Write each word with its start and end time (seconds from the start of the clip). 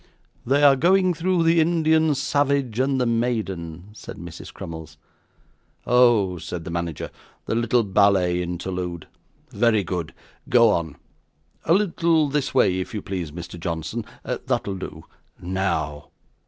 'They 0.47 0.63
are 0.63 0.75
going 0.75 1.13
through 1.13 1.43
the 1.43 1.59
Indian 1.59 2.15
Savage 2.15 2.79
and 2.79 2.99
the 2.99 3.05
Maiden,' 3.05 3.89
said 3.93 4.17
Mrs 4.17 4.51
Crummles. 4.51 4.97
'Oh!' 5.85 6.39
said 6.39 6.63
the 6.63 6.71
manager, 6.71 7.11
'the 7.45 7.53
little 7.53 7.83
ballet 7.83 8.41
interlude. 8.41 9.05
Very 9.51 9.83
good, 9.83 10.15
go 10.49 10.71
on. 10.71 10.97
A 11.65 11.73
little 11.75 12.29
this 12.29 12.51
way, 12.51 12.79
if 12.79 12.95
you 12.95 13.03
please, 13.03 13.31
Mr. 13.31 13.59
Johnson. 13.59 14.03
That'll 14.23 14.77
do. 14.79 15.05
Now! 15.39 16.09